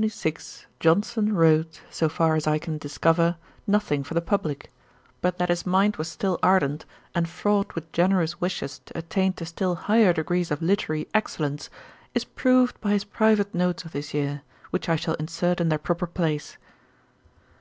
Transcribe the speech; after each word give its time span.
67 0.00 0.30
In 0.82 0.98
1776, 1.00 1.18
Johnson 1.18 1.34
wrote, 1.34 1.92
so 1.92 2.08
far 2.08 2.36
as 2.36 2.46
I 2.46 2.60
can 2.60 2.78
discover, 2.78 3.36
nothing 3.66 4.04
for 4.04 4.14
the 4.14 4.20
publick: 4.20 4.70
but 5.20 5.38
that 5.38 5.48
his 5.48 5.66
mind 5.66 5.96
was 5.96 6.06
still 6.06 6.38
ardent, 6.40 6.84
and 7.16 7.28
fraught 7.28 7.74
with 7.74 7.90
generous 7.90 8.40
wishes 8.40 8.78
to 8.78 8.96
attain 8.96 9.32
to 9.32 9.44
still 9.44 9.74
higher 9.74 10.12
degrees 10.12 10.52
of 10.52 10.62
literary 10.62 11.08
excellence, 11.14 11.68
is 12.14 12.24
proved 12.24 12.80
by 12.80 12.90
his 12.92 13.02
private 13.02 13.52
notes 13.52 13.84
of 13.84 13.90
this 13.90 14.14
year, 14.14 14.42
which 14.70 14.88
I 14.88 14.94
shall 14.94 15.14
insert 15.14 15.60
in 15.60 15.68
their 15.68 15.78
proper 15.80 16.06
place. 16.06 16.58